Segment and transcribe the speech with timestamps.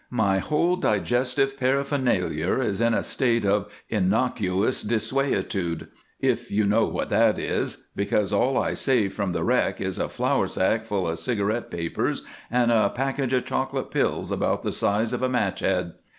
[0.09, 5.89] My whole digestive paraphernalia is in a state of innocuous desuetude,
[6.19, 10.09] if you know what that is, because all I save from the wreck is a
[10.09, 15.13] flour sack full of cigarette papers and a package of chocolate pills about the size
[15.13, 15.93] of a match head.